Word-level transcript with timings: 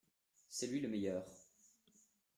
C’est 0.49 0.65
lui 0.65 0.79
le 0.81 0.87
meilleur. 0.89 1.23